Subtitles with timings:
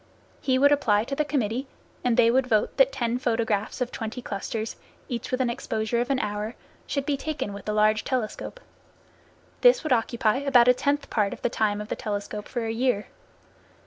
[0.41, 1.67] He would apply to the committee,
[2.03, 4.75] and they would vote that ten photographs of twenty clusters,
[5.07, 6.55] each with an exposure of an hour,
[6.87, 8.59] should be taken with the large telescope.
[9.61, 12.71] This would occupy about a tenth part of the time of the telescope for a
[12.71, 13.09] year.